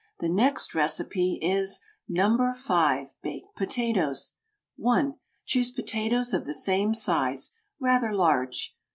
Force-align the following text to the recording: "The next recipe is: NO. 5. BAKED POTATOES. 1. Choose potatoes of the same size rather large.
"The 0.19 0.29
next 0.29 0.73
recipe 0.73 1.37
is: 1.43 1.79
NO. 2.09 2.53
5. 2.57 3.13
BAKED 3.21 3.55
POTATOES. 3.55 4.33
1. 4.77 5.15
Choose 5.45 5.69
potatoes 5.69 6.33
of 6.33 6.45
the 6.45 6.55
same 6.55 6.95
size 6.95 7.51
rather 7.79 8.11
large. 8.11 8.75